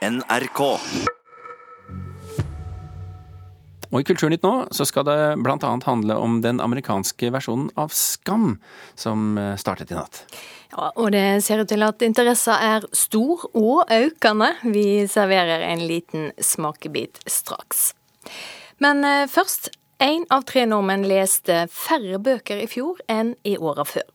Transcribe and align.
NRK. 0.00 0.60
Og 3.90 3.98
i 4.00 4.06
Kulturnytt 4.06 4.44
nå 4.46 4.52
så 4.72 4.86
skal 4.88 5.04
det 5.04 5.16
bl.a. 5.42 5.58
handle 5.84 6.16
om 6.16 6.38
den 6.44 6.62
amerikanske 6.62 7.28
versjonen 7.34 7.68
av 7.80 7.92
Skam, 7.92 8.54
som 8.94 9.34
eh, 9.36 9.56
startet 9.60 9.90
i 9.92 9.98
natt. 9.98 10.22
Ja, 10.70 10.92
og 10.94 11.10
det 11.12 11.42
ser 11.44 11.60
ut 11.60 11.68
til 11.68 11.84
at 11.84 12.00
interessen 12.06 12.54
er 12.54 12.86
stor 12.96 13.44
og 13.50 13.90
økende. 13.92 14.54
Vi 14.62 15.04
serverer 15.10 15.66
en 15.66 15.84
liten 15.90 16.30
smakebit 16.38 17.20
straks. 17.28 17.90
Men 18.80 19.04
eh, 19.04 19.26
først. 19.28 19.74
Én 20.00 20.22
av 20.32 20.46
tre 20.48 20.62
nordmenn 20.64 21.02
leste 21.04 21.66
færre 21.68 22.16
bøker 22.24 22.62
i 22.62 22.68
fjor 22.72 23.02
enn 23.12 23.34
i 23.44 23.58
åra 23.60 23.84
før. 23.84 24.06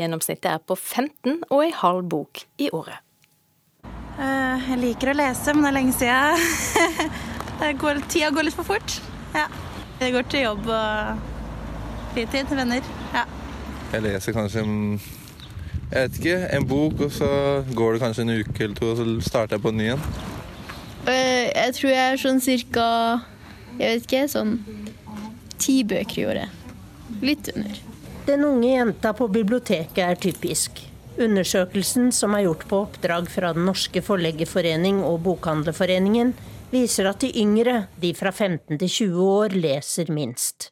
Gjennomsnittet 0.00 0.48
er 0.48 0.62
på 0.64 0.78
15 0.78 1.42
og 1.50 1.58
ei 1.60 1.74
halv 1.76 2.08
bok 2.08 2.46
i 2.56 2.70
året. 2.72 3.05
Eh, 4.16 4.68
jeg 4.70 4.78
liker 4.80 5.12
å 5.12 5.16
lese, 5.16 5.52
men 5.52 5.66
det 5.66 5.70
er 5.70 5.76
lenge 5.76 5.96
siden. 5.96 6.44
Går, 7.80 8.02
tida 8.12 8.28
går 8.32 8.48
litt 8.48 8.56
for 8.56 8.68
fort. 8.68 8.98
Ja. 9.32 9.46
Jeg 9.96 10.12
går 10.12 10.26
til 10.28 10.42
jobb 10.44 10.66
og 10.68 11.22
fritid, 12.12 12.50
venner. 12.52 12.84
Ja. 13.14 13.22
Jeg 13.94 14.04
leser 14.04 14.36
kanskje 14.36 14.60
en, 14.60 14.74
jeg 15.88 15.94
vet 15.94 16.18
ikke, 16.20 16.36
en 16.52 16.66
bok, 16.68 17.00
og 17.06 17.14
så 17.16 17.30
går 17.76 17.96
det 17.96 18.02
kanskje 18.04 18.26
en 18.26 18.34
uke 18.42 18.66
eller 18.66 18.76
to, 18.76 18.90
og 18.92 19.00
så 19.00 19.06
starter 19.24 19.56
jeg 19.56 19.64
på 19.64 19.72
en 19.72 19.80
ny 19.80 19.88
en. 19.94 20.04
Eh, 21.08 21.46
jeg 21.48 21.76
tror 21.78 21.92
jeg 21.92 22.02
er 22.02 22.18
sånn 22.18 22.40
cirka 22.42 22.86
Jeg 23.78 23.92
vet 23.92 24.06
ikke, 24.08 24.22
sånn 24.32 24.56
ti 25.60 25.78
bøker 25.86 26.20
i 26.20 26.26
året. 26.28 26.68
Litt 27.24 27.48
under. 27.54 27.80
Den 28.26 28.44
unge 28.44 28.72
jenta 28.72 29.12
på 29.16 29.28
biblioteket 29.32 30.02
er 30.02 30.20
typisk. 30.20 30.80
Undersøkelsen, 31.16 32.10
som 32.12 32.34
er 32.36 32.44
gjort 32.44 32.66
på 32.68 32.82
oppdrag 32.84 33.28
fra 33.32 33.54
Den 33.56 33.64
norske 33.70 34.02
forleggerforening 34.04 34.98
og 35.00 35.22
Bokhandlerforeningen, 35.24 36.34
viser 36.68 37.08
at 37.08 37.22
de 37.24 37.30
yngre, 37.40 37.86
de 38.02 38.10
fra 38.16 38.32
15 38.34 38.76
til 38.76 38.90
20 38.90 39.22
år, 39.24 39.54
leser 39.56 40.12
minst. 40.12 40.70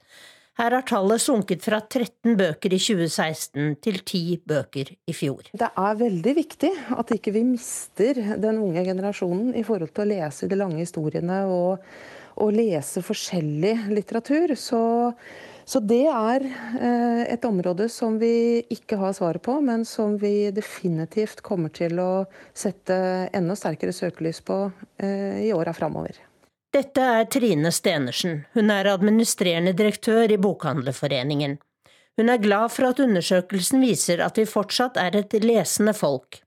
Her 0.60 0.76
har 0.76 0.84
tallet 0.86 1.22
sunket 1.22 1.64
fra 1.64 1.80
13 1.80 2.36
bøker 2.38 2.76
i 2.76 2.78
2016 2.78 3.72
til 3.82 3.96
10 4.04 4.20
bøker 4.46 4.92
i 4.94 5.14
fjor. 5.16 5.48
Det 5.50 5.66
er 5.66 5.96
veldig 5.98 6.34
viktig 6.36 6.70
at 6.94 7.14
ikke 7.16 7.32
vi 7.34 7.42
mister 7.48 8.20
den 8.38 8.60
unge 8.62 8.84
generasjonen 8.86 9.50
i 9.56 9.64
forhold 9.66 9.90
til 9.96 10.04
å 10.04 10.10
lese 10.12 10.50
de 10.50 10.60
lange 10.60 10.78
historiene 10.78 11.40
og, 11.50 11.82
og 12.36 12.54
lese 12.54 13.02
forskjellig 13.02 13.74
litteratur. 13.96 14.54
Så, 14.60 14.84
så 15.64 15.80
det 15.80 16.04
er 16.10 16.44
eh, 16.44 17.22
et 17.32 17.44
område 17.48 17.88
som 17.92 18.18
vi 18.20 18.60
ikke 18.72 18.98
har 19.00 19.14
svaret 19.16 19.42
på, 19.44 19.56
men 19.64 19.86
som 19.88 20.18
vi 20.20 20.50
definitivt 20.54 21.40
kommer 21.46 21.72
til 21.74 21.98
å 22.02 22.26
sette 22.52 22.96
enda 23.32 23.56
sterkere 23.56 23.94
søkelys 23.96 24.42
på 24.44 24.58
eh, 24.98 25.44
i 25.48 25.52
åra 25.56 25.72
framover. 25.76 26.20
Dette 26.74 27.02
er 27.20 27.28
Trine 27.30 27.70
Stenersen. 27.72 28.42
Hun 28.52 28.72
er 28.74 28.90
administrerende 28.90 29.72
direktør 29.78 30.32
i 30.34 30.40
Bokhandlerforeningen. 30.42 31.56
Hun 32.18 32.30
er 32.30 32.42
glad 32.42 32.72
for 32.74 32.90
at 32.90 33.00
undersøkelsen 33.02 33.82
viser 33.82 34.22
at 34.22 34.38
vi 34.38 34.46
fortsatt 34.46 34.98
er 35.00 35.16
et 35.18 35.34
lesende 35.42 35.94
folk. 35.94 36.40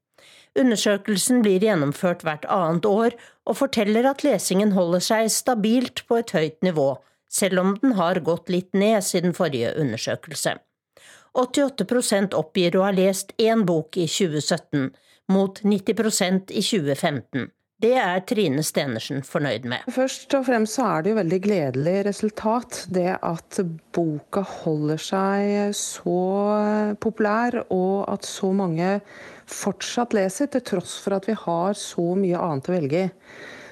Undersøkelsen 0.57 1.43
blir 1.45 1.63
gjennomført 1.63 2.23
hvert 2.25 2.47
annet 2.51 2.87
år, 2.89 3.17
og 3.47 3.59
forteller 3.61 4.07
at 4.09 4.23
lesingen 4.25 4.73
holder 4.75 5.03
seg 5.03 5.29
stabilt 5.31 6.03
på 6.07 6.19
et 6.19 6.33
høyt 6.35 6.63
nivå, 6.65 6.89
selv 7.29 7.63
om 7.63 7.75
den 7.81 7.97
har 7.99 8.19
gått 8.25 8.49
litt 8.49 8.73
ned 8.73 9.03
siden 9.03 9.35
forrige 9.37 9.73
undersøkelse. 9.79 10.57
88% 11.37 12.33
oppgir 12.37 12.77
å 12.79 12.87
ha 12.87 12.93
lest 12.95 13.35
én 13.37 13.65
bok 13.67 13.99
i 13.99 14.07
2017, 14.09 14.89
mot 15.33 15.61
90% 15.61 16.55
i 16.55 16.63
2015. 16.63 17.51
Det 17.77 17.91
er 18.01 18.23
Trine 18.25 18.63
Stenersen 18.65 19.19
fornøyd 19.21 19.67
med. 19.69 19.83
Først 19.93 20.31
og 20.33 20.47
fremst 20.47 20.79
så 20.79 20.87
er 20.95 21.03
det 21.03 21.11
jo 21.11 21.17
veldig 21.19 21.37
gledelig 21.43 21.97
resultat. 22.07 22.79
Det 22.89 23.11
at 23.13 23.59
boka 23.93 24.41
holder 24.63 25.03
seg 25.03 25.75
så 25.77 26.15
populær, 27.03 27.59
og 27.69 28.07
at 28.09 28.25
så 28.25 28.49
mange 28.49 28.95
fortsatt 29.45 30.17
leser, 30.17 30.49
til 30.49 30.65
tross 30.65 30.95
for 31.03 31.19
at 31.19 31.29
vi 31.29 31.37
har 31.37 31.77
så 31.77 32.07
mye 32.17 32.41
annet 32.47 32.71
å 32.71 32.75
velge 32.79 33.03
i. 33.05 33.13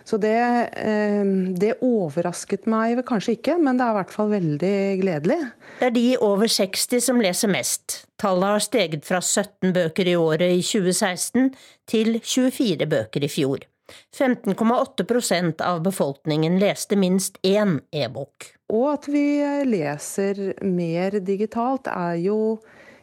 Så 0.05 0.19
det, 0.21 0.37
det, 1.57 1.71
overrasket 1.81 2.67
meg 2.69 2.99
kanskje 3.07 3.39
ikke, 3.39 3.55
men 3.57 3.79
det 3.79 3.87
er 3.87 3.95
i 3.95 3.97
hvert 3.99 4.13
fall 4.13 4.29
veldig 4.35 4.75
gledelig. 5.01 5.37
Det 5.79 5.87
er 5.87 5.95
de 5.95 6.03
over 6.21 6.51
60 6.51 7.01
som 7.07 7.21
leser 7.23 7.49
mest. 7.49 8.03
Tallet 8.21 8.53
har 8.53 8.61
steget 8.63 9.07
fra 9.07 9.17
17 9.17 9.73
bøker 9.73 10.11
i 10.11 10.17
året 10.19 10.59
i 10.59 10.61
2016 10.61 11.49
til 11.89 12.19
24 12.21 12.85
bøker 12.91 13.25
i 13.25 13.31
fjor. 13.33 13.65
15,8% 14.17 15.61
av 15.61 15.81
befolkningen 15.85 16.59
leste 16.61 16.97
minst 16.97 17.37
én 17.45 17.79
e-bok. 17.93 18.51
Og 18.73 18.87
at 18.95 19.09
vi 19.09 19.25
leser 19.69 20.55
mer 20.65 21.19
digitalt 21.25 21.89
er 21.91 22.17
jo 22.23 22.39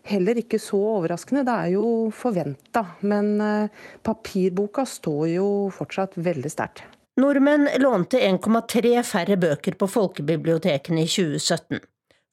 heller 0.09 0.41
ikke 0.41 0.59
så 0.61 0.79
overraskende. 0.97 1.45
Det 1.47 1.55
er 1.55 1.75
jo 1.77 1.87
forventa. 2.15 2.85
Men 3.07 3.35
eh, 3.41 3.87
papirboka 4.03 4.87
står 4.89 5.29
jo 5.35 5.47
fortsatt 5.75 6.19
veldig 6.19 6.53
sterkt. 6.53 6.85
Nordmenn 7.21 7.69
lånte 7.83 8.21
1,3 8.25 9.03
færre 9.05 9.37
bøker 9.37 9.77
på 9.77 9.89
folkebibliotekene 9.91 11.05
i 11.05 11.11
2017. 11.11 11.83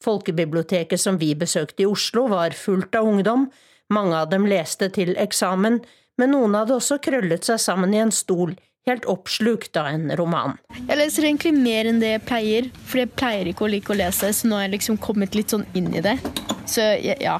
Folkebiblioteket 0.04 1.02
som 1.02 1.18
vi 1.20 1.34
besøkte 1.36 1.84
i 1.84 1.90
Oslo 1.90 2.30
var 2.32 2.56
fullt 2.56 2.96
av 2.96 3.08
ungdom. 3.08 3.50
Mange 3.92 4.16
av 4.16 4.30
dem 4.32 4.46
leste 4.48 4.88
til 4.96 5.12
eksamen, 5.20 5.82
men 6.20 6.32
noen 6.32 6.56
hadde 6.56 6.78
også 6.78 7.00
krøllet 7.04 7.48
seg 7.48 7.60
sammen 7.60 7.96
i 7.96 8.00
en 8.00 8.14
stol, 8.14 8.54
helt 8.88 9.06
oppslukt 9.06 9.78
av 9.78 9.92
en 9.92 10.12
roman. 10.18 10.58
Jeg 10.78 10.98
leser 10.98 11.28
egentlig 11.28 11.54
mer 11.58 11.90
enn 11.90 12.02
det 12.02 12.14
jeg 12.14 12.26
pleier, 12.28 12.70
for 12.86 13.02
jeg 13.02 13.12
pleier 13.20 13.50
ikke 13.52 13.68
å 13.68 13.72
like 13.72 13.94
å 13.94 13.98
lese, 14.00 14.32
så 14.34 14.50
nå 14.50 14.58
har 14.58 14.68
jeg 14.68 14.78
liksom 14.78 15.00
kommet 15.04 15.38
litt 15.38 15.54
sånn 15.54 15.66
inn 15.78 15.92
i 15.94 16.04
det. 16.06 16.18
Så 16.70 16.86
ja, 17.04 17.40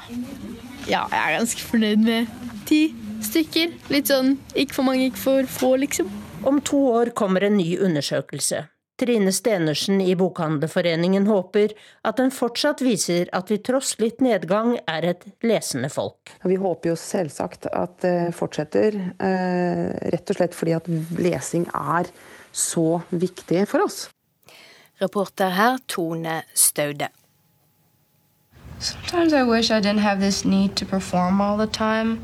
ja 0.90 1.04
jeg 1.10 1.20
er 1.20 1.38
ganske 1.38 1.68
fornøyd 1.70 2.04
med 2.06 2.34
ti 2.70 2.82
stykker. 3.24 3.74
Litt 3.92 4.10
sånn 4.10 4.36
ikke 4.54 4.78
for 4.78 4.88
mange, 4.90 5.10
ikke 5.10 5.24
for 5.24 5.54
få, 5.58 5.74
liksom. 5.84 6.10
Om 6.46 6.60
to 6.64 6.78
år 6.94 7.12
kommer 7.16 7.44
en 7.44 7.58
ny 7.60 7.74
undersøkelse. 7.82 8.64
Trine 9.00 9.32
Stenersen 9.32 10.00
i 10.04 10.12
Bokhandlerforeningen 10.16 11.26
håper 11.26 11.72
at 12.04 12.18
den 12.20 12.32
fortsatt 12.34 12.82
viser 12.84 13.30
at 13.32 13.48
vi 13.48 13.56
tross 13.64 13.94
litt 14.02 14.20
nedgang 14.20 14.74
er 14.84 15.06
et 15.14 15.24
lesende 15.46 15.88
folk. 15.88 16.34
Vi 16.44 16.58
håper 16.60 16.92
jo 16.92 16.98
selvsagt 17.00 17.70
at 17.72 17.96
det 18.04 18.34
fortsetter, 18.36 18.98
eh, 19.16 19.86
rett 20.12 20.34
og 20.34 20.36
slett 20.36 20.58
fordi 20.58 20.76
at 20.76 20.90
lesing 21.16 21.64
er 21.72 22.12
så 22.52 23.00
viktig 23.08 23.64
for 23.70 23.86
oss. 23.86 24.10
Reporter 25.00 25.56
her 25.56 25.78
Tone 25.88 26.42
Staude. 26.52 27.08
Sometimes 28.80 29.32
I 29.32 29.42
wish 29.44 29.70
I 29.70 29.80
didn't 29.80 30.04
have 30.04 30.20
this 30.20 30.44
need 30.44 30.76
to 30.76 30.84
perform 30.84 31.40
all 31.40 31.56
the 31.56 31.66
time. 31.66 32.20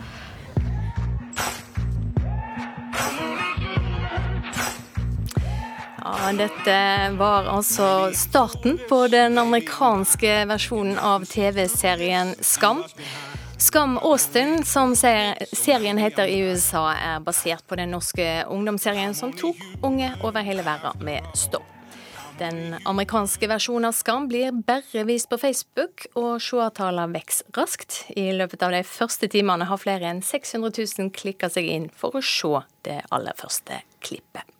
Ja, 6.06 6.32
dette 6.32 7.16
var 7.18 7.48
altså 7.50 8.12
starten 8.14 8.76
på 8.88 9.08
den 9.10 9.38
amerikanske 9.42 10.44
versjonen 10.46 11.00
av 11.02 11.24
TV-serien 11.26 12.30
Skam. 12.46 12.84
Skam 13.58 13.98
Austin, 13.98 14.60
som 14.64 14.94
serien 14.94 15.98
heter 15.98 16.30
i 16.30 16.38
USA, 16.46 16.84
er 16.94 17.26
basert 17.26 17.66
på 17.66 17.74
den 17.80 17.90
norske 17.90 18.44
ungdomsserien 18.46 19.18
som 19.18 19.34
tok 19.34 19.58
unge 19.82 20.12
over 20.22 20.46
hele 20.46 20.62
verden 20.62 21.02
med 21.02 21.26
stopp. 21.34 21.66
Den 22.38 22.76
amerikanske 22.84 23.50
versjonen 23.50 23.90
av 23.90 23.98
Skam 23.98 24.28
blir 24.30 24.54
bare 24.54 25.02
vist 25.10 25.26
på 25.32 25.40
Facebook, 25.42 26.06
og 26.14 26.36
seertallene 26.44 27.18
vokser 27.18 27.50
raskt. 27.58 28.04
I 28.14 28.30
løpet 28.36 28.62
av 28.62 28.78
de 28.78 28.86
første 28.86 29.26
timene 29.32 29.66
har 29.66 29.82
flere 29.82 30.06
enn 30.12 30.22
600 30.22 30.70
000 31.00 31.16
klikka 31.16 31.50
seg 31.50 31.66
inn 31.66 31.90
for 31.90 32.14
å 32.14 32.22
se 32.22 32.60
det 32.86 33.00
aller 33.10 33.34
første 33.40 33.82
klippet. 34.06 34.55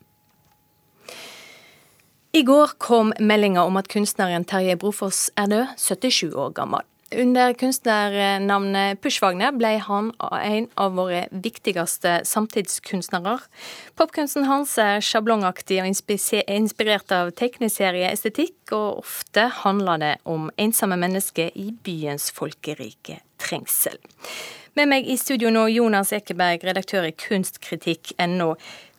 I 2.36 2.42
går 2.42 2.68
kom 2.78 3.14
meldinga 3.18 3.62
om 3.64 3.78
at 3.80 3.86
kunstneren 3.88 4.42
Terje 4.44 4.74
Brofoss 4.76 5.30
er 5.40 5.46
død, 5.48 5.70
77 5.80 6.34
år 6.36 6.50
gammel. 6.58 6.82
Under 7.16 7.54
kunstnernavnet 7.56 9.00
Pushwagner 9.00 9.54
ble 9.56 9.70
han 9.80 10.10
en 10.20 10.66
av 10.76 10.98
våre 10.98 11.22
viktigste 11.30 12.18
samtidskunstnere. 12.28 13.38
Popkunsten 13.96 14.44
hans 14.50 14.76
er 14.76 15.00
sjablongaktig 15.00 15.80
og 15.80 15.88
inspirert 15.88 17.16
av 17.16 17.32
tegneserieestetikk, 17.40 18.58
og 18.76 19.00
ofte 19.06 19.48
handler 19.62 20.04
det 20.04 20.12
om 20.28 20.52
ensomme 20.60 21.00
mennesker 21.00 21.56
i 21.56 21.70
byens 21.88 22.28
folkerike 22.36 23.22
trengsel. 23.40 23.96
Med 24.76 24.92
meg 24.92 25.08
i 25.08 25.16
studio 25.16 25.48
nå, 25.48 25.70
Jonas 25.72 26.12
Ekeberg, 26.12 26.68
redaktør 26.68 27.08
i 27.08 27.16
kunstkritikk.no. 27.16 28.52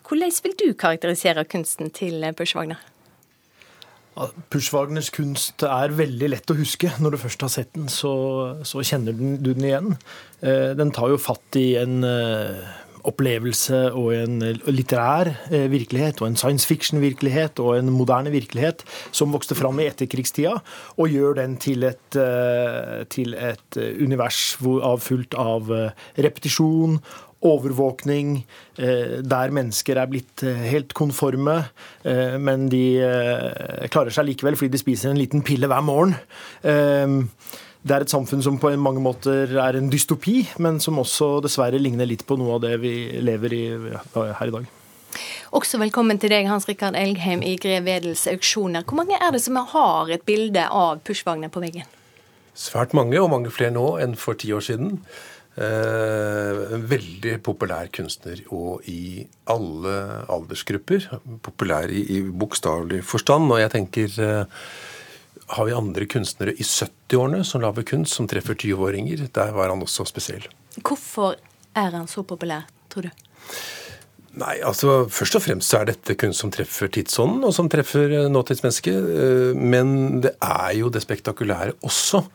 Hvordan 0.10 0.38
vil 0.42 0.62
du 0.66 0.70
karakterisere 0.74 1.46
kunsten 1.46 1.94
til 1.94 2.32
Pushwagner? 2.34 2.82
Pushwagners 4.52 5.12
kunst 5.14 5.64
er 5.68 5.94
veldig 5.98 6.32
lett 6.34 6.52
å 6.54 6.58
huske. 6.58 6.90
Når 7.02 7.14
du 7.16 7.22
først 7.22 7.46
har 7.46 7.54
sett 7.54 7.72
den, 7.78 7.92
så, 7.92 8.16
så 8.66 8.84
kjenner 8.86 9.16
du 9.16 9.54
den 9.54 9.70
igjen. 9.70 9.96
Eh, 10.42 10.74
den 10.78 10.94
tar 10.96 11.14
jo 11.14 11.22
fatt 11.22 11.58
i 11.60 11.70
en 11.80 12.02
eh, 12.08 12.68
opplevelse 13.08 13.78
og 13.96 14.10
en 14.18 14.42
litterær 14.68 15.30
virkelighet 15.72 16.20
og 16.20 16.28
en 16.28 16.40
science 16.40 16.68
fiction-virkelighet 16.68 17.62
og 17.64 17.78
en 17.78 17.92
moderne 17.94 18.34
virkelighet 18.34 18.84
som 19.16 19.32
vokste 19.32 19.56
fram 19.56 19.80
i 19.80 19.86
etterkrigstida, 19.88 20.58
og 21.00 21.14
gjør 21.14 21.38
den 21.38 21.56
til 21.62 21.88
et, 21.88 22.18
til 23.14 23.38
et 23.38 23.80
univers 24.04 24.42
av 24.60 25.00
fullt 25.06 25.38
av 25.40 25.72
repetisjon 26.20 27.00
overvåkning, 27.46 28.46
eh, 28.78 29.22
der 29.22 29.54
mennesker 29.54 30.00
er 30.02 30.10
blitt 30.10 30.44
eh, 30.44 30.66
helt 30.72 30.94
konforme, 30.98 31.70
eh, 32.04 32.38
men 32.42 32.68
de 32.72 32.84
klarer 33.94 34.14
seg 34.14 34.32
likevel 34.32 34.58
fordi 34.58 34.74
de 34.74 34.82
spiser 34.82 35.12
en 35.12 35.22
liten 35.22 35.44
pille 35.46 35.70
hver 35.70 35.84
morgen. 35.86 36.16
Det 37.88 37.96
er 37.96 38.04
et 38.04 38.12
samfunn 38.12 38.42
som 38.44 38.58
på 38.60 38.72
mange 38.82 39.00
måter 39.00 39.54
er 39.62 39.78
en 39.78 39.92
dystopi, 39.92 40.42
men 40.60 40.82
som 40.84 40.98
også 41.00 41.38
dessverre 41.46 41.80
ligner 41.80 42.10
litt 42.10 42.26
på 42.28 42.36
noe 42.40 42.58
av 42.58 42.66
det 42.66 42.74
vi 42.82 43.22
lever 43.24 43.54
i 43.54 43.64
her 44.18 44.50
i 44.50 44.56
dag. 44.58 44.66
Også 45.56 45.80
velkommen 45.80 46.20
til 46.20 46.34
deg, 46.34 46.50
Hans 46.50 46.68
Rikard 46.68 46.98
Elgheim 47.00 47.46
i 47.46 47.56
Grev 47.62 47.86
Wedels 47.88 48.26
auksjoner. 48.28 48.84
Hvor 48.84 49.00
mange 49.00 49.16
er 49.16 49.32
det 49.32 49.40
som 49.46 49.56
har 49.56 50.12
et 50.12 50.26
bilde 50.28 50.66
av 50.68 51.00
Pushwagner 51.08 51.54
på 51.54 51.64
veggen? 51.64 51.88
Svært 52.58 52.96
mange, 52.98 53.16
og 53.22 53.30
mange 53.32 53.54
flere 53.54 53.72
nå 53.72 53.86
enn 54.02 54.18
for 54.20 54.36
ti 54.36 54.50
år 54.52 54.66
siden. 54.66 54.98
Eh, 55.58 56.58
en 56.76 56.84
veldig 56.86 57.40
populær 57.42 57.88
kunstner, 57.90 58.44
og 58.54 58.86
i 58.86 59.24
alle 59.50 59.94
aldersgrupper. 60.30 61.08
Populær 61.46 61.90
i, 61.90 62.04
i 62.14 62.20
bokstavelig 62.22 63.02
forstand. 63.10 63.50
Og 63.50 63.64
jeg 63.64 63.74
tenker 63.74 64.20
eh, 64.22 64.62
Har 65.56 65.66
vi 65.66 65.74
andre 65.74 66.06
kunstnere 66.06 66.54
i 66.54 66.62
70-årene 66.62 67.42
som 67.48 67.64
lager 67.64 67.88
kunst, 67.90 68.14
som 68.14 68.30
treffer 68.30 68.54
20-åringer? 68.54 69.26
Der 69.34 69.52
var 69.56 69.74
han 69.74 69.82
også 69.82 70.06
spesiell. 70.06 70.46
Hvorfor 70.78 71.40
er 71.74 71.92
han 71.96 72.06
så 72.12 72.22
populær, 72.22 72.70
tror 72.94 73.08
du? 73.08 73.26
Nei, 74.38 74.60
altså 74.62 75.08
Først 75.10 75.40
og 75.40 75.42
fremst 75.42 75.72
så 75.72 75.80
er 75.80 75.90
dette 75.90 76.14
kunst 76.22 76.44
som 76.44 76.54
treffer 76.54 76.92
tidsånden, 76.94 77.42
og 77.48 77.56
som 77.58 77.66
treffer 77.72 78.14
eh, 78.14 78.30
nåtidsmennesket. 78.30 79.58
Men 79.58 80.22
det 80.22 80.38
er 80.38 80.78
jo 80.84 80.94
det 80.94 81.02
spektakulære 81.02 81.80
også. 81.82 82.28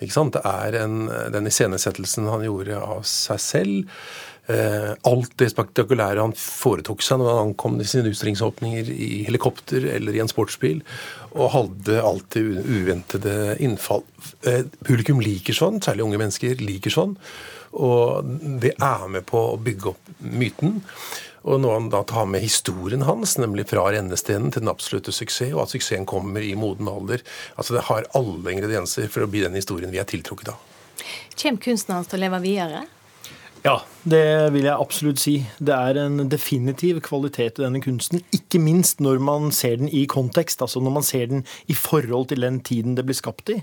Det 0.00 0.42
er 0.44 0.78
en, 0.82 1.08
den 1.32 1.46
iscenesettelsen 1.48 2.26
han 2.28 2.44
gjorde 2.44 2.80
av 2.82 3.04
seg 3.08 3.40
selv. 3.40 3.90
Eh, 4.44 4.90
alt 5.08 5.32
det 5.40 5.46
spektakulære 5.54 6.20
han 6.20 6.34
foretok 6.36 7.00
seg 7.00 7.16
når 7.20 7.30
han 7.30 7.46
ankom 7.46 7.78
sine 7.80 8.10
utstillingsåpninger 8.12 8.90
i 8.92 9.22
helikopter 9.24 9.86
eller 9.94 10.12
i 10.12 10.20
en 10.20 10.28
sportsbil, 10.28 10.82
og 11.32 11.52
hadde 11.54 12.02
alltid 12.04 12.58
uventede 12.68 13.54
innfall. 13.64 14.04
Eh, 14.44 14.66
publikum 14.84 15.22
liker 15.24 15.56
sånn, 15.56 15.80
særlig 15.84 16.04
unge 16.04 16.20
mennesker 16.20 16.60
liker 16.60 16.92
sånn. 16.92 17.16
Og 17.74 18.34
det 18.60 18.76
er 18.76 19.06
med 19.10 19.24
på 19.26 19.40
å 19.54 19.60
bygge 19.60 19.94
opp 19.94 20.12
myten. 20.20 20.82
Og 21.44 21.60
når 21.60 21.74
han 21.76 21.88
da 21.92 22.00
tar 22.08 22.26
med 22.30 22.40
historien 22.40 23.04
hans, 23.04 23.36
nemlig 23.40 23.66
fra 23.68 23.84
rennestenen 23.92 24.52
til 24.52 24.64
den 24.64 24.72
absolutte 24.72 25.12
suksess, 25.12 25.52
og 25.52 25.66
at 25.66 25.74
suksessen 25.74 26.08
kommer 26.08 26.40
i 26.40 26.54
moden 26.56 26.88
alder 26.88 27.20
altså 27.56 27.76
Det 27.76 27.86
har 27.90 28.08
alle 28.16 28.54
ingredienser 28.54 29.10
for 29.12 29.26
å 29.26 29.30
bli 29.30 29.44
den 29.44 29.56
historien 29.58 29.92
vi 29.92 30.00
er 30.00 30.08
tiltrukket 30.08 30.54
av. 30.54 30.70
Kommer 31.36 31.60
kunsten 31.60 31.96
hans 31.96 32.08
til 32.08 32.20
å 32.20 32.24
leve 32.24 32.40
videre? 32.44 32.84
Ja, 33.64 33.78
det 34.04 34.52
vil 34.52 34.66
jeg 34.66 34.76
absolutt 34.76 35.20
si. 35.22 35.38
Det 35.56 35.72
er 35.72 35.96
en 36.02 36.26
definitiv 36.28 36.98
kvalitet 37.06 37.56
i 37.56 37.62
denne 37.62 37.80
kunsten. 37.80 38.20
Ikke 38.36 38.58
minst 38.60 38.98
når 39.00 39.22
man 39.24 39.46
ser 39.56 39.78
den 39.80 39.88
i 39.88 40.02
kontekst, 40.04 40.60
altså 40.60 40.82
når 40.84 40.92
man 40.98 41.06
ser 41.08 41.30
den 41.30 41.46
i 41.72 41.76
forhold 41.78 42.28
til 42.28 42.44
den 42.44 42.58
tiden 42.60 42.98
det 42.98 43.06
blir 43.08 43.16
skapt 43.16 43.48
i. 43.54 43.56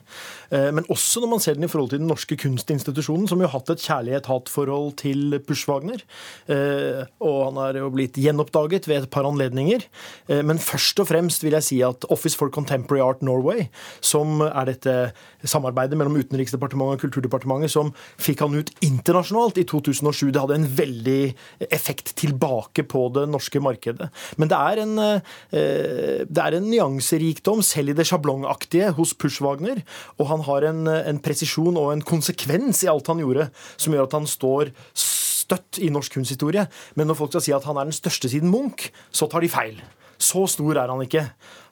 Eh, 0.50 0.72
men 0.74 0.90
også 0.90 1.22
når 1.22 1.30
man 1.36 1.44
ser 1.46 1.60
den 1.60 1.68
i 1.68 1.70
forhold 1.70 1.92
til 1.92 2.02
den 2.02 2.10
norske 2.10 2.34
kunstinstitusjonen, 2.42 3.28
som 3.30 3.44
jo 3.44 3.46
har 3.46 3.54
hatt 3.60 3.70
et 3.76 3.84
kjærlighet-hat-forhold 3.86 4.96
til 5.04 5.38
Pushwagner. 5.46 6.02
Eh, 6.50 7.06
og 7.22 7.38
han 7.52 7.62
har 7.62 7.78
jo 7.84 7.92
blitt 7.94 8.18
gjenoppdaget 8.18 8.90
ved 8.90 9.04
et 9.04 9.14
par 9.14 9.30
anledninger. 9.30 9.86
Eh, 10.26 10.42
men 10.42 10.58
først 10.58 11.04
og 11.06 11.12
fremst 11.12 11.46
vil 11.46 11.60
jeg 11.60 11.68
si 11.68 11.80
at 11.86 12.10
Office 12.10 12.42
for 12.42 12.50
Contemporary 12.50 13.06
Art 13.06 13.22
Norway, 13.22 13.68
som 14.02 14.42
er 14.50 14.74
dette 14.74 14.98
samarbeidet 15.46 16.02
mellom 16.02 16.18
Utenriksdepartementet 16.18 16.98
og 16.98 17.06
Kulturdepartementet, 17.06 17.78
som 17.78 17.94
fikk 18.18 18.42
han 18.48 18.58
ut 18.58 18.74
internasjonalt 18.82 19.62
i 19.62 19.70
2000 19.70 19.91
2007. 19.94 20.32
Det 20.32 20.42
hadde 20.42 20.58
en 20.60 20.68
veldig 20.80 21.22
effekt 21.70 22.14
tilbake 22.20 22.86
på 22.90 23.06
det 23.16 23.28
norske 23.32 23.62
markedet. 23.64 24.10
Men 24.42 24.52
det 24.52 24.60
er 24.60 24.84
en, 24.84 24.98
eh, 25.00 26.26
det 26.26 26.42
er 26.44 26.58
en 26.58 26.70
nyanserikdom, 26.72 27.62
selv 27.62 27.94
i 27.94 27.98
det 27.98 28.08
sjablongaktige, 28.10 28.92
hos 28.98 29.14
Pushwagner. 29.14 29.84
Og 30.18 30.28
han 30.32 30.46
har 30.48 30.70
en, 30.72 30.88
en 30.88 31.22
presisjon 31.24 31.78
og 31.78 31.94
en 31.94 32.02
konsekvens 32.02 32.84
i 32.84 32.92
alt 32.92 33.08
han 33.12 33.22
gjorde, 33.24 33.50
som 33.78 33.94
gjør 33.94 34.10
at 34.10 34.20
han 34.20 34.30
står 34.30 34.74
støtt 34.98 35.82
i 35.84 35.92
norsk 35.94 36.20
kunsthistorie. 36.20 36.68
Men 36.96 37.10
når 37.10 37.20
folk 37.20 37.34
skal 37.36 37.46
si 37.48 37.56
at 37.56 37.68
han 37.68 37.80
er 37.80 37.90
den 37.90 37.96
største 37.96 38.32
siden 38.32 38.52
Munch, 38.52 38.90
så 39.12 39.28
tar 39.32 39.44
de 39.44 39.52
feil. 39.52 39.82
Så 40.22 40.46
stor 40.54 40.78
er 40.78 40.92
han 40.92 41.02
ikke. 41.04 41.26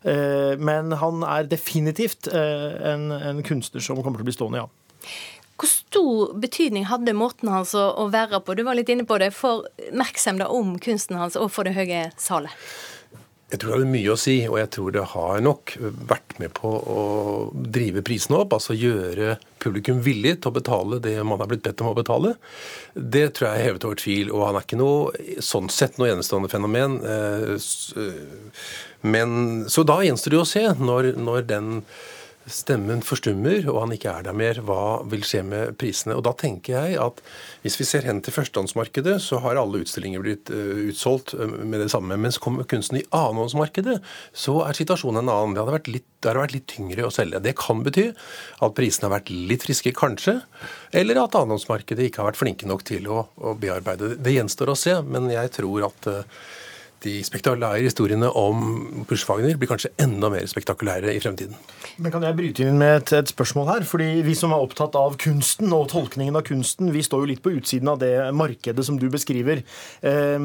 Eh, 0.09 0.55
men 0.57 0.95
han 0.99 1.23
er 1.27 1.49
definitivt 1.49 2.31
eh, 2.31 2.93
en, 2.93 3.11
en 3.13 3.43
kunstner 3.45 3.83
som 3.83 3.99
kommer 4.01 4.19
til 4.19 4.27
å 4.27 4.29
bli 4.31 4.37
stående, 4.37 4.63
ja. 4.63 4.69
Hvor 5.59 5.67
stor 5.67 6.35
betydning 6.39 6.85
hadde 6.87 7.15
måten 7.17 7.51
hans 7.51 7.73
å 7.75 8.07
være 8.13 8.39
på, 8.39 8.55
du 8.55 8.63
var 8.63 8.77
litt 8.79 8.91
inne 8.91 9.07
på 9.07 9.17
det, 9.19 9.33
for 9.35 9.67
oppmerksomheten 9.89 10.47
om 10.47 10.77
kunsten 10.79 11.19
hans 11.19 11.35
og 11.39 11.51
for 11.51 11.67
det 11.67 11.75
høye 11.75 12.07
salet? 12.19 12.55
Jeg 13.49 13.63
tror 13.63 13.71
det 13.71 13.77
hadde 13.79 13.89
mye 13.95 14.11
å 14.13 14.19
si, 14.19 14.35
og 14.45 14.59
jeg 14.59 14.69
tror 14.75 14.91
det 14.93 15.03
har 15.09 15.39
nok 15.41 15.71
vært 15.81 16.35
med 16.37 16.51
på 16.53 16.69
å 16.69 17.03
drive 17.49 18.03
prisene 18.05 18.37
opp. 18.43 18.53
Altså 18.53 18.75
gjøre 18.77 19.39
publikum 19.59 20.03
villig 20.05 20.35
til 20.37 20.51
å 20.51 20.57
betale 20.59 20.99
det 21.01 21.15
man 21.25 21.41
har 21.41 21.49
blitt 21.49 21.63
bedt 21.65 21.81
om 21.81 21.89
å 21.89 21.95
betale. 21.97 22.35
Det 22.93 23.25
tror 23.33 23.49
jeg 23.49 23.57
er 23.57 23.67
hevet 23.71 23.87
over 23.89 23.97
tvil, 23.97 24.29
og 24.29 24.45
han 24.45 24.59
er 24.59 24.67
ikke 24.67 24.79
noe 24.79 25.41
sånn 25.41 25.71
sett 25.73 25.97
noe 25.97 26.11
enestående 26.13 26.51
fenomen. 26.53 26.99
Eh, 27.01 27.57
eh, 28.05 28.69
men, 29.09 29.35
så 29.65 29.81
da 29.87 29.97
gjenstår 30.05 30.35
det 30.35 30.43
å 30.43 30.47
se 30.53 30.65
når, 30.77 31.11
når 31.17 31.49
den 31.49 31.73
stemmen 32.53 33.01
forstummer 33.05 33.67
og 33.69 33.81
han 33.83 33.93
ikke 33.95 34.11
er 34.11 34.25
der 34.27 34.35
mer, 34.37 34.59
hva 34.65 34.99
vil 35.09 35.23
skje 35.27 35.43
med 35.47 35.75
prisene? 35.79 36.15
Og 36.17 36.23
Da 36.27 36.33
tenker 36.37 36.75
jeg 36.75 36.99
at 37.01 37.21
hvis 37.63 37.77
vi 37.79 37.87
ser 37.87 38.07
hen 38.07 38.21
til 38.25 38.35
førstehåndsmarkedet, 38.35 39.17
så 39.23 39.39
har 39.43 39.59
alle 39.59 39.81
utstillinger 39.83 40.23
blitt 40.23 40.51
uh, 40.53 40.89
utsolgt 40.89 41.35
uh, 41.37 41.45
med 41.47 41.83
det 41.83 41.89
samme. 41.93 42.17
Mens 42.19 42.39
kunsten 42.39 42.99
i 42.99 43.05
annenhåndsmarkedet, 43.15 43.99
så 44.33 44.59
er 44.65 44.77
situasjonen 44.77 45.23
en 45.23 45.33
annen. 45.33 45.55
Det 45.55 45.63
hadde 45.63 45.77
vært 45.77 45.91
det 46.19 46.35
vært 46.35 46.55
litt 46.55 46.67
tyngre 46.67 47.05
å 47.07 47.13
selge. 47.13 47.39
Det 47.43 47.55
kan 47.59 47.83
bety 47.85 48.09
at 48.11 48.75
prisene 48.77 49.07
har 49.07 49.17
vært 49.17 49.29
litt 49.31 49.63
friske, 49.63 49.93
kanskje. 49.95 50.39
Eller 50.91 51.21
at 51.21 51.37
annenhåndsmarkedet 51.39 52.09
ikke 52.09 52.23
har 52.23 52.31
vært 52.31 52.41
flinke 52.41 52.69
nok 52.69 52.83
til 52.87 53.07
å, 53.11 53.27
å 53.39 53.55
bearbeide. 53.59 54.17
Det 54.19 54.35
gjenstår 54.35 54.73
å 54.73 54.79
se, 54.79 54.97
men 55.07 55.29
jeg 55.31 55.53
tror 55.55 55.87
at 55.89 56.09
uh, 56.11 56.41
de 57.03 57.19
spektakulære 57.23 57.85
historiene 57.85 58.29
om 58.35 59.05
Pushwagner 59.07 59.55
blir 59.59 59.69
kanskje 59.71 59.91
enda 60.01 60.29
mer 60.31 60.47
spektakulære 60.49 61.13
i 61.15 61.21
fremtiden. 61.23 61.55
Men 61.97 62.11
Kan 62.11 62.23
jeg 62.23 62.35
bryte 62.35 62.65
inn 62.65 62.79
med 62.79 62.95
et, 62.97 63.13
et, 63.13 63.31
spørsmål 63.31 63.67
her? 63.69 63.85
Fordi 63.87 64.21
Vi 64.25 64.35
som 64.35 64.51
er 64.51 64.63
opptatt 64.63 64.95
av 64.99 65.15
kunsten 65.21 65.71
og 65.75 65.89
tolkningen 65.93 66.35
av 66.35 66.43
kunsten, 66.47 66.91
vi 66.93 67.03
står 67.05 67.23
jo 67.23 67.29
litt 67.31 67.43
på 67.43 67.53
utsiden 67.55 67.91
av 67.91 67.99
det 68.01 68.13
markedet 68.35 68.85
som 68.85 68.97
du 68.99 69.07
beskriver. 69.09 69.63
Eh, 70.01 70.39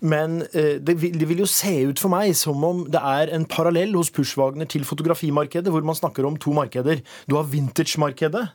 men 0.00 0.38
eh, 0.52 0.78
det, 0.80 0.96
vil, 1.00 1.42
jo 1.42 1.48
se 1.48 1.74
ut 1.90 2.00
for 2.00 2.12
meg 2.12 2.34
som 2.38 2.64
om 2.64 2.84
det 2.90 3.00
er 3.00 3.34
en 3.36 3.44
parallell 3.44 3.94
hos 3.98 4.12
Pushwagner 4.14 4.68
til 4.70 4.86
fotografimarkedet, 4.88 5.72
hvor 5.72 5.84
man 5.84 5.98
snakker 5.98 6.26
om 6.26 6.38
to 6.40 6.54
markeder. 6.56 7.02
Du 7.28 7.36
har 7.36 7.48
vintage-markedet, 7.50 8.46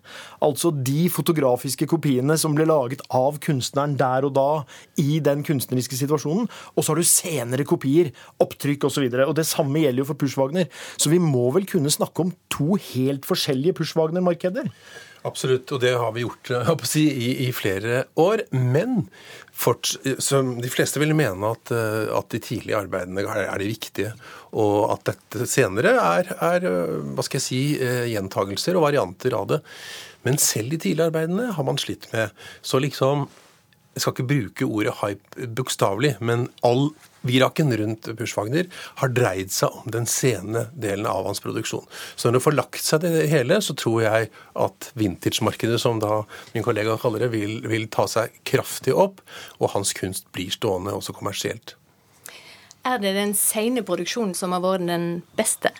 altså 0.42 0.74
de 0.74 1.08
fotografiske 1.14 1.88
kopiene 1.90 2.38
som 2.42 2.58
ble 2.58 2.68
laget 2.70 3.06
av 3.14 3.40
kunstneren 3.44 3.98
der 4.00 4.26
og 4.26 4.36
da 4.38 4.50
i 5.02 5.20
den 5.24 5.46
kunstneriske 5.46 5.98
situasjonen. 6.00 6.50
Og 6.76 6.84
så 6.84 6.94
har 6.94 7.02
du 7.02 7.08
se 7.08 7.35
senere 7.36 7.66
kopier, 7.68 8.12
opptrykk 8.44 8.88
osv. 8.90 9.10
Det 9.12 9.48
samme 9.48 9.84
gjelder 9.84 10.04
jo 10.04 10.12
for 10.12 10.20
Pushwagner. 10.22 10.70
Så 10.98 11.12
vi 11.14 11.22
må 11.22 11.50
vel 11.56 11.68
kunne 11.70 11.94
snakke 11.94 12.26
om 12.26 12.34
to 12.54 12.80
helt 12.94 13.28
forskjellige 13.28 13.78
Pushwagner-markeder? 13.82 14.72
Absolutt, 15.26 15.72
og 15.74 15.82
det 15.82 15.96
har 15.98 16.12
vi 16.14 16.22
gjort 16.22 16.52
si, 16.86 17.08
i, 17.10 17.30
i, 17.48 17.50
flere 17.56 18.04
år. 18.22 18.44
Men 18.54 19.08
fort, 19.50 19.96
de 20.06 20.70
fleste 20.70 21.02
vil 21.02 21.16
mene 21.18 21.50
at, 21.50 21.72
eh, 21.74 22.12
at, 22.14 22.30
de 22.30 22.42
tidlige 22.46 22.78
arbeidene 22.78 23.26
er, 23.26 23.56
de 23.58 23.70
viktige. 23.72 24.12
Og 24.54 24.92
at 24.94 25.08
dette 25.10 25.48
senere 25.50 25.96
er, 25.98 26.30
er 26.46 26.68
hva 26.70 27.26
skal 27.26 27.42
jeg 27.42 27.48
si, 27.48 27.64
eh, 27.82 28.04
gjentagelser 28.14 28.78
og 28.78 28.86
varianter 28.86 29.34
av 29.38 29.50
det. 29.56 29.64
Men 30.26 30.38
selv 30.42 30.76
de 30.76 30.82
tidlige 30.84 31.10
arbeidene 31.10 31.50
har 31.58 31.66
man 31.66 31.82
slitt 31.82 32.06
med. 32.14 32.30
Så 32.62 32.82
liksom 32.84 33.26
Jeg 33.96 34.04
skal 34.04 34.14
ikke 34.14 34.28
bruke 34.28 34.68
ordet 34.68 34.94
hype 35.00 35.50
bokstavelig, 35.56 36.16
men 36.20 36.50
all 36.68 36.90
Viraken 37.26 37.72
rundt 37.80 38.06
Pushwagner 38.20 38.68
har 39.00 39.14
dreid 39.16 39.54
seg 39.54 39.74
om 39.80 39.88
den 39.90 40.06
sene 40.10 40.68
delen 40.78 41.08
av 41.10 41.26
hans 41.26 41.42
produksjon. 41.42 41.88
Så 42.14 42.28
når 42.28 42.38
det 42.38 42.44
får 42.46 42.58
lagt 42.58 42.84
seg 42.86 43.02
det 43.06 43.24
hele, 43.32 43.58
så 43.66 43.74
tror 43.74 44.04
jeg 44.04 44.30
at 44.62 44.90
vintage-markedet, 45.00 45.80
som 45.82 45.98
da 46.04 46.22
min 46.54 46.66
kollega 46.66 47.00
kaller 47.02 47.26
det, 47.26 47.32
vil, 47.34 47.58
vil 47.66 47.88
ta 47.90 48.06
seg 48.12 48.36
kraftig 48.46 48.94
opp, 48.94 49.24
og 49.58 49.74
hans 49.74 49.96
kunst 49.98 50.30
blir 50.36 50.54
stående 50.54 50.94
også 50.94 51.16
kommersielt. 51.18 51.74
Er 52.86 53.02
det 53.02 53.16
den 53.18 53.34
sene 53.34 53.82
produksjonen 53.82 54.36
som 54.38 54.54
har 54.54 54.62
vært 54.62 54.86
den 54.86 55.10
beste? 55.40 55.74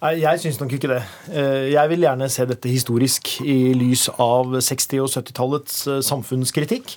Nei, 0.00 0.14
Jeg 0.22 0.40
syns 0.40 0.56
nok 0.56 0.70
ikke 0.72 0.88
det. 0.88 1.00
Eh, 1.28 1.66
jeg 1.74 1.90
vil 1.92 2.06
gjerne 2.06 2.28
se 2.32 2.46
dette 2.48 2.70
historisk 2.72 3.34
i 3.44 3.74
lys 3.76 4.06
av 4.14 4.54
60- 4.56 5.02
og 5.04 5.10
70-tallets 5.12 5.74
eh, 5.92 5.98
samfunnskritikk. 6.06 6.94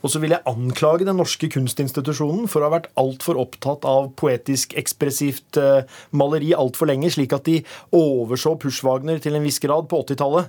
Og 0.00 0.08
så 0.08 0.22
vil 0.22 0.32
jeg 0.32 0.44
anklage 0.48 1.04
den 1.04 1.20
norske 1.20 1.50
kunstinstitusjonen 1.52 2.48
for 2.48 2.64
å 2.64 2.70
ha 2.70 2.78
vært 2.78 2.88
altfor 2.96 3.36
opptatt 3.42 3.84
av 3.84 4.08
poetisk 4.16 4.72
ekspressivt 4.80 5.60
eh, 5.60 5.84
maleri 6.16 6.54
altfor 6.56 6.88
lenge, 6.88 7.12
slik 7.12 7.36
at 7.36 7.44
de 7.44 7.58
overså 7.92 8.54
Pushwagner 8.62 9.20
til 9.20 9.36
en 9.36 9.44
viss 9.44 9.60
grad 9.60 9.90
på 9.92 10.00
80-tallet. 10.06 10.48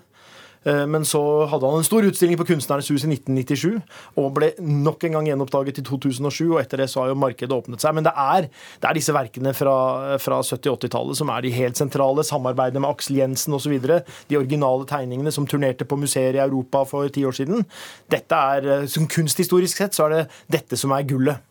Eh, 0.67 0.83
men 0.89 1.05
så 1.07 1.21
hadde 1.47 1.69
han 1.69 1.79
en 1.79 1.87
stor 1.87 2.05
utstilling 2.07 2.37
på 2.39 2.47
Kunstnernes 2.49 2.89
hus 2.91 3.05
i 3.05 3.11
1997 3.13 3.77
og 4.19 4.31
ble 4.35 4.49
nok 4.59 5.05
en 5.07 5.17
gang 5.17 5.29
gjenoppdaget 5.29 5.81
i 5.81 5.85
2007. 5.87 6.43
og 6.49 6.59
Etter 6.61 6.83
det 6.83 6.89
så 6.91 7.03
har 7.03 7.11
jo 7.13 7.19
markedet 7.19 7.55
åpnet 7.55 7.83
seg. 7.83 7.95
Men 7.95 8.07
det 8.07 8.13
er, 8.13 8.49
det 8.81 8.89
er 8.89 8.97
disse 8.97 9.15
verkene 9.15 9.53
fra, 9.57 9.75
fra 10.23 10.41
70-80-tallet 10.43 11.19
som 11.21 11.31
er 11.33 11.45
de 11.45 11.53
helt 11.55 11.79
sentrale. 11.79 12.25
Samarbeidet 12.27 12.81
med 12.83 12.89
Aksel 12.91 13.21
Jensen 13.21 13.55
osv. 13.57 13.77
De 13.77 14.39
originale 14.39 14.87
tegningene 14.89 15.33
som 15.33 15.47
turnerte 15.47 15.87
på 15.87 15.99
museer 15.99 16.37
i 16.37 16.43
Europa 16.43 16.83
for 16.89 17.07
ti 17.13 17.23
år 17.27 17.37
siden. 17.39 17.63
Dette 18.11 18.41
er, 18.57 18.71
eh, 18.73 18.89
som 18.91 19.07
Kunsthistorisk 19.07 19.79
sett 19.79 19.95
så 19.95 20.07
er 20.07 20.15
det 20.15 20.25
dette 20.59 20.79
som 20.79 20.91
er 20.95 21.07
gullet. 21.07 21.43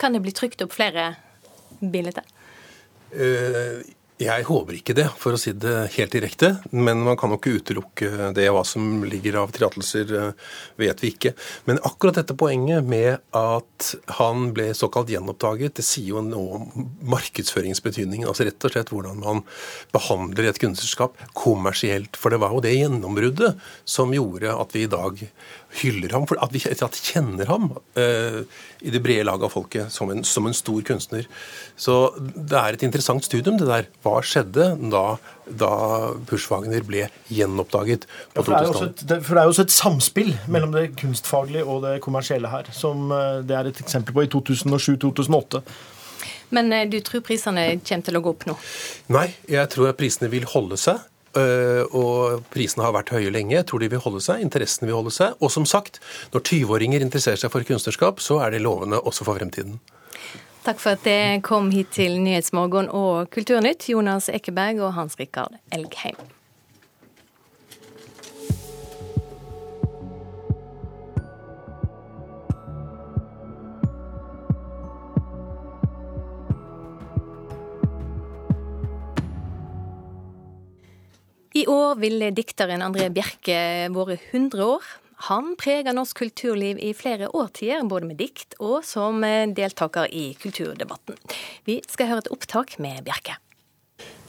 Kan 0.00 0.16
det 0.16 0.22
bli 0.24 0.32
trykt 0.36 0.62
opp 0.64 0.72
flere 0.76 1.14
bilder? 1.80 2.24
Uh, 3.14 3.84
jeg 4.22 4.44
håper 4.46 4.76
ikke 4.76 4.94
det, 4.94 5.08
for 5.18 5.34
å 5.34 5.38
si 5.40 5.50
det 5.58 5.72
helt 5.96 6.12
direkte. 6.14 6.52
Men 6.70 7.00
man 7.02 7.16
kan 7.18 7.32
jo 7.32 7.38
ikke 7.40 7.56
utelukke 7.58 8.28
det. 8.36 8.46
Hva 8.54 8.62
som 8.66 9.02
ligger 9.02 9.40
av 9.40 9.50
tillatelser, 9.54 10.12
eh, 10.14 10.52
vet 10.78 11.02
vi 11.02 11.10
ikke. 11.10 11.32
Men 11.66 11.80
akkurat 11.82 12.20
dette 12.20 12.36
poenget 12.38 12.86
med 12.86 13.18
at 13.34 13.94
han 14.20 14.52
ble 14.54 14.68
såkalt 14.70 15.10
gjenoppdaget, 15.10 15.74
det 15.74 15.84
sier 15.84 16.14
jo 16.14 16.22
noe 16.22 16.60
om 16.60 16.86
markedsføringsbetydningen. 17.10 18.28
Altså 18.28 18.46
rett 18.46 18.62
og 18.62 18.70
slett 18.76 18.94
hvordan 18.94 19.18
man 19.18 19.42
behandler 19.90 20.52
et 20.52 20.62
kunstnerskap 20.62 21.18
kommersielt. 21.34 22.14
For 22.14 22.30
det 22.30 22.38
var 22.38 22.54
jo 22.54 22.62
det 22.62 22.76
gjennombruddet 22.78 23.58
som 23.84 24.14
gjorde 24.14 24.54
at 24.54 24.78
vi 24.78 24.86
i 24.86 24.94
dag 24.94 25.26
hyller 25.80 26.14
ham, 26.14 26.26
for 26.28 26.38
at 26.42 26.54
vi 26.54 26.62
kjenner 26.62 27.48
ham 27.50 27.70
uh, 27.98 28.42
i 28.84 28.92
det 28.94 29.00
brede 29.02 29.26
laget 29.26 29.48
av 29.48 29.54
folket 29.54 29.92
som 29.92 30.12
en, 30.12 30.22
som 30.26 30.46
en, 30.46 30.54
stor 30.54 30.84
kunstner. 30.86 31.26
Så 31.76 32.14
det 32.18 32.58
er 32.58 32.76
et 32.76 32.84
interessant 32.86 33.24
studium, 33.26 33.58
det 33.58 33.68
der. 33.68 33.88
Hva 34.04 34.13
skjedde 34.24 34.68
da, 34.92 35.04
da 35.48 35.70
Pushwagner 36.28 36.84
ble 36.86 37.08
gjenoppdaget 37.32 38.06
på 38.34 38.44
ja, 38.46 38.60
for, 38.68 38.92
det 38.94 39.18
for 39.24 39.34
det 39.34 39.42
er 39.42 39.48
jo 39.48 39.54
også 39.54 39.66
et 39.66 39.74
samspill 39.74 40.30
mellom 40.46 40.74
det 40.76 40.90
kunstfaglige 41.00 41.64
og 41.64 41.82
det 41.86 41.96
kommersielle 42.04 42.52
her, 42.52 42.70
som 42.72 43.10
uh, 43.10 43.40
det 43.44 43.58
er 43.58 43.72
et 43.72 43.82
eksempel 43.82 44.14
på 44.14 44.26
i 44.26 44.30
2007-2008. 44.34 45.64
Men 46.54 46.70
uh, 46.72 46.84
du 46.90 47.00
tror 47.04 47.24
prisene 47.26 47.66
kommer 47.82 48.06
til 48.06 48.20
å 48.20 48.22
gå 48.24 48.36
opp 48.36 48.46
nå? 48.50 48.58
Nei, 49.16 49.26
jeg 49.50 49.72
tror 49.74 49.90
at 49.90 49.98
prisene 49.98 50.30
vil 50.32 50.46
holde 50.54 50.78
seg. 50.80 51.02
Eh, 51.34 51.82
og 51.98 52.44
prisene 52.54 52.84
har 52.86 52.94
vært 52.94 53.10
høye 53.14 53.32
lenge. 53.34 53.56
Jeg 53.56 53.66
tror 53.66 53.82
de 53.82 53.90
vil 53.90 54.02
holde 54.04 54.22
seg, 54.22 54.42
interessene 54.44 54.86
vil 54.86 55.00
holde 55.00 55.14
seg. 55.14 55.34
Og 55.42 55.50
som 55.50 55.66
sagt, 55.66 55.98
når 56.34 56.44
20-åringer 56.46 57.02
interesserer 57.02 57.40
seg 57.40 57.50
for 57.50 57.66
kunstnerskap, 57.66 58.22
så 58.22 58.38
er 58.44 58.54
det 58.54 58.62
lovende 58.62 59.00
også 59.02 59.26
for 59.26 59.40
fremtiden. 59.40 59.80
Takk 60.64 60.78
for 60.80 60.96
at 60.96 61.02
dere 61.04 61.42
kom 61.44 61.66
hit 61.74 61.90
til 61.92 62.14
Nyhetsmorgen 62.24 62.86
og 62.88 63.28
Kulturnytt, 63.34 63.84
Jonas 63.92 64.30
Ekeberg 64.32 64.78
og 64.80 64.94
Hans 64.96 65.18
Rikard 65.20 65.58
Elgheim. 65.68 66.16
I 81.52 81.66
år 81.68 82.00
ville 82.00 82.32
dikteren 82.32 82.80
André 82.82 83.12
Bjerke 83.12 83.60
vært 83.92 84.30
100 84.32 84.64
år. 84.64 84.94
Han 85.24 85.54
preger 85.56 85.96
norsk 85.96 86.18
kulturliv 86.18 86.80
i 86.84 86.90
flere 86.96 87.30
årtier, 87.32 87.80
både 87.88 88.10
med 88.10 88.18
dikt 88.20 88.58
og 88.60 88.82
som 88.84 89.22
deltaker 89.56 90.10
i 90.12 90.34
kulturdebatten. 90.36 91.16
Vi 91.64 91.78
skal 91.88 92.10
høre 92.10 92.26
et 92.26 92.32
opptak 92.34 92.76
med 92.82 93.00
Bjerke. 93.06 93.38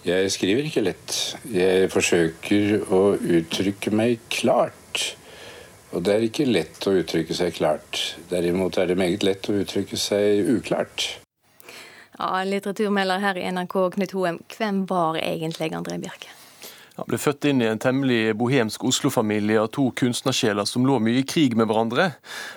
Jeg 0.05 0.31
skriver 0.31 0.67
ikke 0.69 0.85
lett. 0.85 1.13
Jeg 1.49 1.89
forsøker 1.91 2.85
å 2.93 3.01
uttrykke 3.17 3.91
meg 3.91 4.23
klart. 4.29 5.01
Og 5.95 6.03
det 6.05 6.13
er 6.13 6.25
ikke 6.27 6.45
lett 6.47 6.87
å 6.87 6.93
uttrykke 6.99 7.35
seg 7.35 7.55
klart. 7.57 8.01
Derimot 8.29 8.77
er 8.77 8.91
det 8.91 8.99
meget 8.99 9.25
lett 9.25 9.49
å 9.49 9.57
uttrykke 9.57 9.97
seg 9.99 10.47
uklart. 10.59 11.09
Ja, 12.15 12.43
Litteraturmelder 12.47 13.19
her 13.23 13.41
i 13.41 13.47
NRK, 13.51 13.77
Knut 13.97 14.15
Hoem. 14.15 14.39
Hvem 14.55 14.85
var 14.87 15.19
egentlig 15.19 15.73
André 15.75 15.97
Bjerke? 15.99 16.31
Han 16.95 17.07
ble 17.09 17.17
født 17.19 17.45
inn 17.49 17.59
i 17.59 17.67
en 17.67 17.79
temmelig 17.81 18.35
bohemsk 18.39 18.85
Oslo-familie 18.87 19.59
av 19.59 19.67
to 19.75 19.89
kunstnersjeler 19.99 20.67
som 20.69 20.85
lå 20.87 20.95
mye 21.03 21.19
i 21.19 21.25
krig 21.27 21.57
med 21.59 21.67
hverandre. 21.67 22.05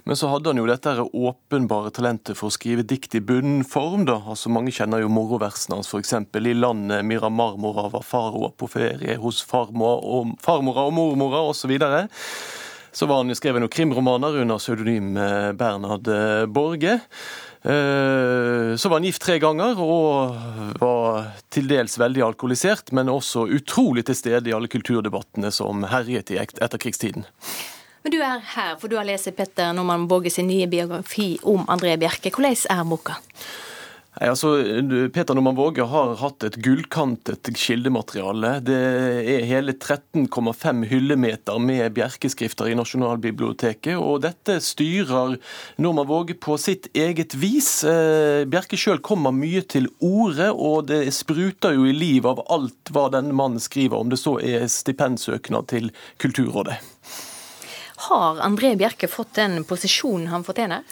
Men 0.06 0.18
så 0.18 0.30
hadde 0.30 0.52
han 0.52 0.60
jo 0.60 0.68
dette 0.68 0.94
åpenbare 1.02 1.90
talentet 1.96 2.38
for 2.38 2.46
å 2.46 2.54
skrive 2.54 2.86
dikt 2.86 3.16
i 3.18 3.22
bunnform. 3.24 4.06
da. 4.06 4.20
Altså 4.30 4.52
Mange 4.54 4.70
kjenner 4.74 5.02
jo 5.02 5.10
moroversene 5.10 5.80
hans, 5.80 5.90
f.eks. 5.90 6.14
i 6.38 6.54
landet 6.54 7.02
Mira 7.08 7.32
Marmora 7.34 7.88
var 7.90 8.06
faro 8.06 8.52
på 8.54 8.70
ferie 8.70 9.18
hos 9.18 9.42
farmora 9.42 9.98
og, 10.06 10.36
farmora 10.44 10.86
og 10.86 10.94
mormora 10.94 11.42
osv. 11.50 11.74
Så, 12.98 13.06
var 13.06 13.20
han 13.22 13.30
skrevet 13.38 13.62
noen 13.62 13.70
krimromaner 13.70 14.40
under 14.42 14.58
pseudonym 14.58 15.12
eh, 15.22 15.52
Bernhard 15.54 16.08
eh, 16.10 16.46
Borge. 16.50 16.96
Eh, 17.62 18.74
så 18.74 18.90
var 18.90 18.98
han 18.98 19.06
gift 19.06 19.22
tre 19.22 19.36
ganger 19.38 19.78
og 19.78 20.34
var 20.80 21.28
til 21.46 21.70
dels 21.70 21.94
veldig 22.02 22.24
alkoholisert, 22.26 22.90
men 22.98 23.12
også 23.12 23.44
utrolig 23.54 24.02
til 24.08 24.18
stede 24.18 24.50
i 24.50 24.56
alle 24.56 24.66
kulturdebattene 24.72 25.54
som 25.54 25.86
herjet 25.86 26.34
i 26.34 26.40
etterkrigstiden. 26.42 27.22
Men 28.02 28.16
du 28.16 28.18
er 28.18 28.42
her, 28.56 28.74
for 28.82 28.90
du 28.90 28.98
har 28.98 29.06
lest 29.06 29.30
Petter 29.38 29.70
Normann 29.78 30.10
Borge 30.10 30.34
sin 30.34 30.50
nye 30.50 30.66
biografi 30.66 31.36
om 31.46 31.70
André 31.70 31.94
Bjerke. 32.02 32.34
Hvordan 32.34 32.58
er 32.74 32.82
boka? 32.96 33.20
Nei, 34.18 34.32
altså, 34.32 34.48
Peter 35.14 35.36
Normann 35.36 35.54
Våge 35.54 35.84
har 35.86 36.16
hatt 36.18 36.42
et 36.42 36.56
gullkantet 36.58 37.52
kildemateriale. 37.54 38.56
Det 38.66 38.78
er 39.30 39.44
hele 39.46 39.76
13,5 39.76 40.80
hyllemeter 40.90 41.60
med 41.62 41.94
bjerkeskrifter 41.94 42.72
i 42.72 42.74
Nasjonalbiblioteket. 42.74 43.94
og 43.94 44.24
Dette 44.24 44.56
styrer 44.64 45.36
Normann 45.78 46.08
Våge 46.10 46.34
på 46.34 46.56
sitt 46.58 46.88
eget 46.98 47.36
vis. 47.38 47.84
Eh, 47.86 48.42
Bjerke 48.50 48.80
sjøl 48.80 48.98
kommer 48.98 49.30
mye 49.30 49.62
til 49.62 49.86
orde, 50.02 50.50
og 50.50 50.90
det 50.90 51.14
spruter 51.14 51.78
jo 51.78 51.86
i 51.86 51.94
liv 51.94 52.26
av 52.26 52.42
alt 52.50 52.90
hva 52.90 53.06
denne 53.14 53.36
mannen 53.38 53.62
skriver, 53.62 54.02
om 54.02 54.10
det 54.10 54.18
så 54.18 54.40
er 54.42 54.66
stipendsøknad 54.66 55.70
til 55.70 55.92
Kulturrådet. 56.18 56.80
Har 58.08 58.42
André 58.42 58.74
Bjerke 58.78 59.06
fått 59.06 59.38
den 59.38 59.62
posisjonen 59.62 60.32
han 60.34 60.46
fortjener? 60.46 60.82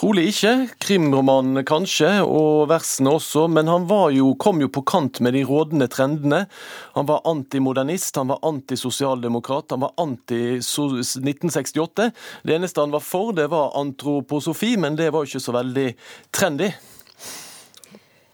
Trolig 0.00 0.30
ikke. 0.30 0.50
Krimromanen 0.80 1.60
kanskje, 1.68 2.22
og 2.24 2.70
versene 2.70 3.10
også. 3.18 3.42
Men 3.52 3.68
han 3.68 3.84
jo, 4.16 4.30
kom 4.40 4.62
jo 4.62 4.70
på 4.72 4.80
kant 4.88 5.20
med 5.20 5.34
de 5.36 5.42
rådende 5.44 5.90
trendene. 5.92 6.46
Han 6.94 7.04
var 7.04 7.20
antimodernist, 7.28 8.16
han 8.16 8.32
var 8.32 8.40
antisosialdemokrat, 8.40 9.74
han 9.74 9.84
var 9.84 9.92
anti-1968. 10.00 12.08
Det 12.42 12.56
eneste 12.56 12.80
han 12.80 12.96
var 12.96 13.04
for, 13.04 13.34
det 13.36 13.50
var 13.52 13.76
antroposofi, 13.76 14.78
men 14.80 14.96
det 14.96 15.12
var 15.12 15.28
ikke 15.28 15.44
så 15.44 15.52
veldig 15.58 15.92
trendy. 16.32 16.72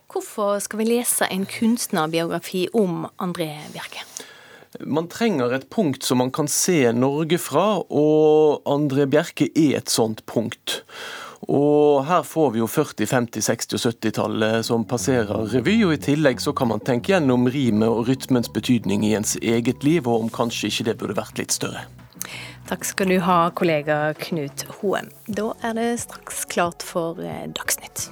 Hvorfor 0.06 0.62
skal 0.62 0.84
vi 0.84 0.90
lese 0.94 1.26
en 1.26 1.50
kunstnerbiografi 1.50 2.68
om 2.78 3.10
André 3.18 3.50
Bjerke? 3.74 4.06
Man 4.86 5.10
trenger 5.10 5.50
et 5.56 5.66
punkt 5.72 6.04
som 6.06 6.22
man 6.22 6.30
kan 6.30 6.46
se 6.46 6.92
Norge 6.94 7.42
fra, 7.42 7.82
og 7.82 8.62
André 8.70 9.10
Bjerke 9.10 9.50
er 9.50 9.80
et 9.80 9.90
sånt 9.90 10.22
punkt. 10.30 10.86
Og 11.42 12.04
her 12.08 12.22
får 12.24 12.50
vi 12.54 12.62
jo 12.62 12.68
40-, 12.70 13.06
50-, 13.10 13.44
60- 13.44 13.76
og 13.76 13.82
70-tallet 13.84 14.66
som 14.66 14.86
passerer 14.88 15.50
revy, 15.52 15.76
og 15.84 15.94
i 15.96 16.00
tillegg 16.08 16.40
så 16.42 16.54
kan 16.56 16.72
man 16.72 16.80
tenke 16.80 17.12
gjennom 17.12 17.46
rimet 17.52 17.88
og 17.90 18.08
rytmens 18.08 18.48
betydning 18.52 19.04
i 19.06 19.14
ens 19.18 19.36
eget 19.42 19.84
liv, 19.84 20.08
og 20.08 20.26
om 20.26 20.32
kanskje 20.32 20.72
ikke 20.72 20.88
det 20.90 20.98
burde 21.02 21.18
vært 21.20 21.42
litt 21.42 21.54
større. 21.54 21.84
Takk 22.66 22.82
skal 22.88 23.12
du 23.12 23.20
ha, 23.22 23.38
kollega 23.54 24.10
Knut 24.18 24.66
Hoem. 24.80 25.12
Da 25.28 25.52
er 25.62 25.76
det 25.78 25.90
straks 26.02 26.46
klart 26.50 26.82
for 26.82 27.20
eh, 27.22 27.44
Dagsnytt. 27.54 28.08